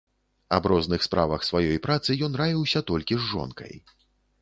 Аб 0.55 0.63
розных 0.73 1.05
справах 1.07 1.45
сваёй 1.49 1.79
працы 1.87 2.19
ён 2.31 2.41
раіўся 2.45 2.85
толькі 2.91 3.13
з 3.23 3.33
жонкай. 3.33 3.73